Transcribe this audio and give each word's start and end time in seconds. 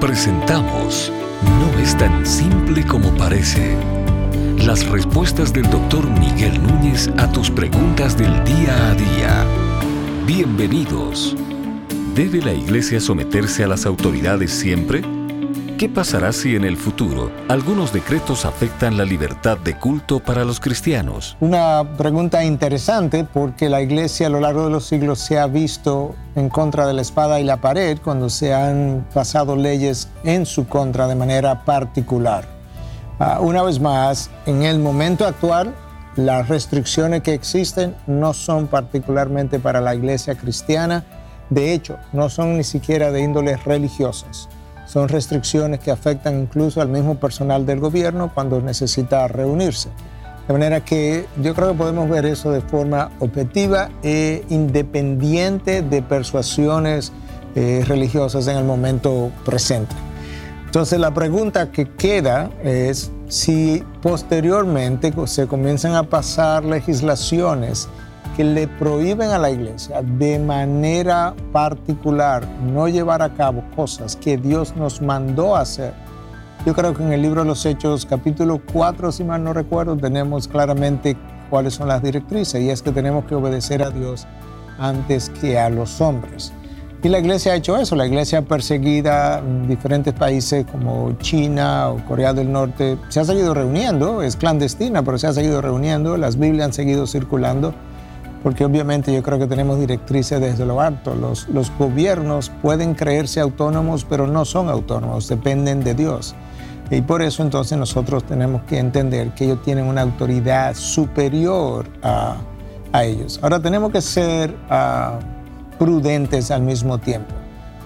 Presentamos 0.00 1.10
No 1.42 1.78
es 1.80 1.96
tan 1.96 2.26
simple 2.26 2.84
como 2.86 3.14
parece. 3.16 3.76
Las 4.58 4.86
respuestas 4.86 5.54
del 5.54 5.68
doctor 5.70 6.08
Miguel 6.20 6.62
Núñez 6.62 7.08
a 7.16 7.30
tus 7.32 7.50
preguntas 7.50 8.16
del 8.16 8.32
día 8.44 8.90
a 8.90 8.94
día. 8.94 9.46
Bienvenidos. 10.26 11.34
¿Debe 12.14 12.42
la 12.42 12.52
Iglesia 12.52 13.00
someterse 13.00 13.64
a 13.64 13.68
las 13.68 13.86
autoridades 13.86 14.50
siempre? 14.52 15.02
¿Qué 15.78 15.90
pasará 15.90 16.32
si 16.32 16.56
en 16.56 16.64
el 16.64 16.78
futuro 16.78 17.30
algunos 17.48 17.92
decretos 17.92 18.46
afectan 18.46 18.96
la 18.96 19.04
libertad 19.04 19.58
de 19.58 19.78
culto 19.78 20.20
para 20.20 20.42
los 20.42 20.58
cristianos? 20.58 21.36
Una 21.38 21.86
pregunta 21.98 22.42
interesante 22.42 23.24
porque 23.24 23.68
la 23.68 23.82
iglesia 23.82 24.28
a 24.28 24.30
lo 24.30 24.40
largo 24.40 24.64
de 24.64 24.70
los 24.70 24.86
siglos 24.86 25.18
se 25.18 25.38
ha 25.38 25.46
visto 25.46 26.14
en 26.34 26.48
contra 26.48 26.86
de 26.86 26.94
la 26.94 27.02
espada 27.02 27.40
y 27.40 27.44
la 27.44 27.58
pared 27.58 27.98
cuando 28.02 28.30
se 28.30 28.54
han 28.54 29.06
pasado 29.12 29.54
leyes 29.54 30.08
en 30.24 30.46
su 30.46 30.66
contra 30.66 31.06
de 31.08 31.14
manera 31.14 31.66
particular. 31.66 32.46
Uh, 33.20 33.44
una 33.44 33.62
vez 33.62 33.78
más, 33.78 34.30
en 34.46 34.62
el 34.62 34.78
momento 34.78 35.26
actual, 35.26 35.74
las 36.16 36.48
restricciones 36.48 37.20
que 37.20 37.34
existen 37.34 37.94
no 38.06 38.32
son 38.32 38.66
particularmente 38.66 39.58
para 39.58 39.82
la 39.82 39.94
iglesia 39.94 40.36
cristiana, 40.36 41.04
de 41.50 41.74
hecho, 41.74 41.98
no 42.14 42.30
son 42.30 42.56
ni 42.56 42.64
siquiera 42.64 43.12
de 43.12 43.20
índoles 43.20 43.62
religiosas 43.64 44.48
son 44.86 45.08
restricciones 45.08 45.80
que 45.80 45.90
afectan 45.90 46.40
incluso 46.40 46.80
al 46.80 46.88
mismo 46.88 47.16
personal 47.16 47.66
del 47.66 47.80
gobierno 47.80 48.30
cuando 48.32 48.60
necesita 48.60 49.28
reunirse. 49.28 49.90
De 50.46 50.52
manera 50.52 50.80
que 50.80 51.26
yo 51.42 51.54
creo 51.54 51.72
que 51.72 51.78
podemos 51.78 52.08
ver 52.08 52.24
eso 52.24 52.52
de 52.52 52.60
forma 52.60 53.10
objetiva 53.18 53.90
e 54.02 54.44
independiente 54.48 55.82
de 55.82 56.02
persuasiones 56.02 57.12
eh, 57.56 57.84
religiosas 57.86 58.46
en 58.46 58.56
el 58.56 58.64
momento 58.64 59.32
presente. 59.44 59.94
Entonces 60.66 61.00
la 61.00 61.12
pregunta 61.12 61.72
que 61.72 61.88
queda 61.88 62.50
es 62.62 63.10
si 63.28 63.82
posteriormente 64.02 65.12
se 65.26 65.46
comienzan 65.46 65.94
a 65.94 66.04
pasar 66.04 66.64
legislaciones 66.64 67.88
que 68.36 68.44
le 68.44 68.68
prohíben 68.68 69.30
a 69.30 69.38
la 69.38 69.50
iglesia 69.50 70.02
de 70.02 70.38
manera 70.38 71.34
particular 71.52 72.46
no 72.70 72.86
llevar 72.86 73.22
a 73.22 73.32
cabo 73.32 73.64
cosas 73.74 74.14
que 74.14 74.36
Dios 74.36 74.76
nos 74.76 75.00
mandó 75.00 75.56
hacer. 75.56 75.94
Yo 76.66 76.74
creo 76.74 76.92
que 76.92 77.02
en 77.02 77.12
el 77.12 77.22
libro 77.22 77.42
de 77.42 77.48
los 77.48 77.64
Hechos, 77.64 78.04
capítulo 78.04 78.60
4, 78.72 79.10
si 79.10 79.24
mal 79.24 79.42
no 79.42 79.54
recuerdo, 79.54 79.96
tenemos 79.96 80.48
claramente 80.48 81.16
cuáles 81.48 81.74
son 81.74 81.88
las 81.88 82.02
directrices 82.02 82.60
y 82.60 82.68
es 82.68 82.82
que 82.82 82.92
tenemos 82.92 83.24
que 83.24 83.34
obedecer 83.34 83.82
a 83.82 83.90
Dios 83.90 84.26
antes 84.78 85.30
que 85.30 85.58
a 85.58 85.70
los 85.70 86.00
hombres. 86.02 86.52
Y 87.02 87.08
la 87.08 87.20
iglesia 87.20 87.52
ha 87.52 87.56
hecho 87.56 87.76
eso, 87.76 87.96
la 87.96 88.06
iglesia 88.06 88.42
perseguida 88.42 89.38
en 89.38 89.66
diferentes 89.68 90.12
países 90.12 90.66
como 90.66 91.12
China 91.20 91.90
o 91.90 92.04
Corea 92.04 92.34
del 92.34 92.50
Norte 92.52 92.98
se 93.08 93.20
ha 93.20 93.24
seguido 93.24 93.54
reuniendo, 93.54 94.22
es 94.22 94.36
clandestina, 94.36 95.02
pero 95.02 95.16
se 95.16 95.28
ha 95.28 95.32
seguido 95.32 95.62
reuniendo, 95.62 96.16
las 96.16 96.36
Biblias 96.36 96.66
han 96.66 96.72
seguido 96.72 97.06
circulando 97.06 97.72
porque 98.46 98.64
obviamente 98.64 99.12
yo 99.12 99.24
creo 99.24 99.40
que 99.40 99.48
tenemos 99.48 99.80
directrices 99.80 100.40
desde 100.40 100.64
lo 100.64 100.80
alto. 100.80 101.16
Los, 101.16 101.48
los 101.48 101.72
gobiernos 101.76 102.52
pueden 102.62 102.94
creerse 102.94 103.40
autónomos, 103.40 104.06
pero 104.08 104.28
no 104.28 104.44
son 104.44 104.68
autónomos, 104.68 105.26
dependen 105.26 105.82
de 105.82 105.94
Dios. 105.94 106.36
Y 106.88 107.00
por 107.00 107.22
eso 107.22 107.42
entonces 107.42 107.76
nosotros 107.76 108.22
tenemos 108.22 108.62
que 108.62 108.78
entender 108.78 109.30
que 109.30 109.46
ellos 109.46 109.64
tienen 109.64 109.86
una 109.86 110.02
autoridad 110.02 110.76
superior 110.76 111.86
a, 112.04 112.36
a 112.92 113.04
ellos. 113.04 113.40
Ahora 113.42 113.58
tenemos 113.58 113.90
que 113.90 114.00
ser 114.00 114.54
uh, 114.70 115.18
prudentes 115.76 116.52
al 116.52 116.62
mismo 116.62 116.98
tiempo. 116.98 117.34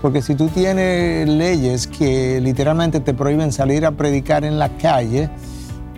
Porque 0.02 0.20
si 0.20 0.34
tú 0.34 0.48
tienes 0.48 1.26
leyes 1.26 1.86
que 1.86 2.38
literalmente 2.38 3.00
te 3.00 3.14
prohíben 3.14 3.50
salir 3.50 3.86
a 3.86 3.92
predicar 3.92 4.44
en 4.44 4.58
la 4.58 4.68
calle, 4.76 5.30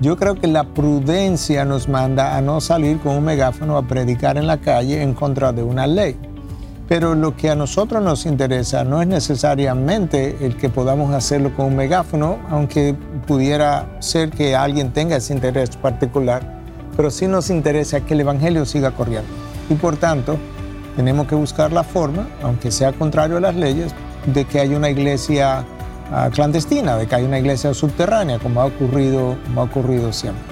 yo 0.02 0.16
creo 0.16 0.34
que 0.34 0.48
la 0.48 0.64
prudencia 0.64 1.64
nos 1.64 1.88
manda 1.88 2.36
a 2.36 2.42
no 2.42 2.60
salir 2.60 2.98
con 2.98 3.16
un 3.16 3.24
megáfono 3.24 3.76
a 3.76 3.86
predicar 3.86 4.36
en 4.36 4.48
la 4.48 4.58
calle 4.58 5.00
en 5.00 5.14
contra 5.14 5.52
de 5.52 5.62
una 5.62 5.86
ley. 5.86 6.18
Pero 6.88 7.14
lo 7.14 7.36
que 7.36 7.50
a 7.50 7.54
nosotros 7.54 8.02
nos 8.02 8.26
interesa 8.26 8.82
no 8.82 9.00
es 9.00 9.06
necesariamente 9.06 10.44
el 10.44 10.56
que 10.56 10.68
podamos 10.68 11.14
hacerlo 11.14 11.54
con 11.54 11.66
un 11.66 11.76
megáfono, 11.76 12.38
aunque 12.50 12.96
pudiera 13.28 13.96
ser 14.00 14.30
que 14.30 14.56
alguien 14.56 14.92
tenga 14.92 15.16
ese 15.16 15.34
interés 15.34 15.76
particular, 15.76 16.42
pero 16.96 17.08
sí 17.08 17.28
nos 17.28 17.48
interesa 17.48 18.00
que 18.00 18.14
el 18.14 18.22
Evangelio 18.22 18.66
siga 18.66 18.90
corriendo. 18.90 19.30
Y 19.70 19.74
por 19.74 19.96
tanto, 19.96 20.36
tenemos 20.96 21.28
que 21.28 21.36
buscar 21.36 21.72
la 21.72 21.84
forma, 21.84 22.26
aunque 22.42 22.72
sea 22.72 22.92
contrario 22.92 23.36
a 23.36 23.40
las 23.40 23.54
leyes, 23.54 23.94
de 24.26 24.44
que 24.46 24.58
haya 24.58 24.76
una 24.76 24.90
iglesia 24.90 25.64
clandestina, 26.32 26.96
de 26.96 27.06
que 27.06 27.14
hay 27.14 27.24
una 27.24 27.38
iglesia 27.38 27.72
subterránea, 27.74 28.38
como 28.38 28.60
ha 28.60 28.66
ocurrido, 28.66 29.36
ha 29.56 29.60
ocurrido 29.60 30.12
siempre. 30.12 30.42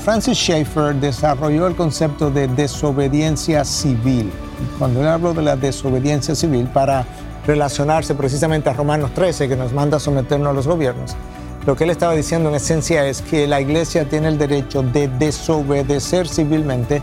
Francis 0.00 0.36
Schaeffer 0.36 0.94
desarrolló 0.94 1.66
el 1.66 1.74
concepto 1.74 2.30
de 2.30 2.46
desobediencia 2.48 3.64
civil. 3.64 4.30
Cuando 4.78 5.00
él 5.00 5.08
habló 5.08 5.32
de 5.32 5.42
la 5.42 5.56
desobediencia 5.56 6.34
civil, 6.34 6.66
para 6.66 7.06
relacionarse 7.46 8.14
precisamente 8.14 8.68
a 8.68 8.74
Romanos 8.74 9.12
13, 9.14 9.48
que 9.48 9.56
nos 9.56 9.72
manda 9.72 9.98
someternos 9.98 10.50
a 10.50 10.52
los 10.52 10.66
gobiernos, 10.66 11.16
lo 11.66 11.74
que 11.74 11.84
él 11.84 11.90
estaba 11.90 12.12
diciendo 12.12 12.48
en 12.48 12.56
esencia 12.56 13.06
es 13.06 13.22
que 13.22 13.46
la 13.46 13.60
iglesia 13.60 14.08
tiene 14.08 14.28
el 14.28 14.36
derecho 14.36 14.82
de 14.82 15.08
desobedecer 15.08 16.28
civilmente 16.28 17.02